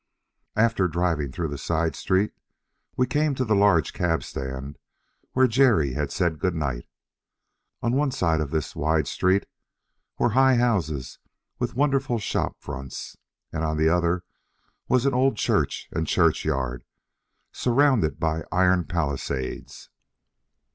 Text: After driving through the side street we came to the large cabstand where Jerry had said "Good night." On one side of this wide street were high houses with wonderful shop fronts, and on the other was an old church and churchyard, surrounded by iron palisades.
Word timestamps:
After 0.55 0.87
driving 0.87 1.31
through 1.31 1.49
the 1.49 1.59
side 1.59 1.95
street 1.95 2.33
we 2.97 3.05
came 3.05 3.35
to 3.35 3.45
the 3.45 3.53
large 3.53 3.93
cabstand 3.93 4.79
where 5.33 5.45
Jerry 5.45 5.93
had 5.93 6.11
said 6.11 6.39
"Good 6.39 6.55
night." 6.55 6.87
On 7.83 7.91
one 7.93 8.09
side 8.09 8.41
of 8.41 8.49
this 8.49 8.75
wide 8.75 9.07
street 9.07 9.45
were 10.17 10.29
high 10.31 10.55
houses 10.55 11.19
with 11.59 11.75
wonderful 11.75 12.17
shop 12.17 12.55
fronts, 12.59 13.15
and 13.53 13.63
on 13.63 13.77
the 13.77 13.89
other 13.89 14.23
was 14.87 15.05
an 15.05 15.13
old 15.13 15.37
church 15.37 15.87
and 15.91 16.07
churchyard, 16.07 16.83
surrounded 17.51 18.19
by 18.19 18.43
iron 18.51 18.85
palisades. 18.85 19.91